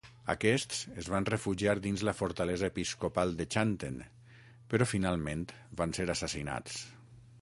Aquests 0.33 0.77
es 1.01 1.09
van 1.15 1.27
refugiar 1.29 1.75
dins 1.83 2.03
la 2.09 2.15
fortalesa 2.21 2.69
episcopal 2.73 3.35
de 3.41 3.47
Xanten, 3.57 4.01
però 4.73 4.89
finalment 4.95 5.45
van 5.83 5.95
ser 5.99 6.09
assassinats. 6.17 6.81